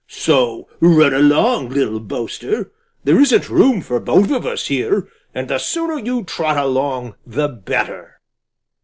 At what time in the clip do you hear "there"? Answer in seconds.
3.03-3.19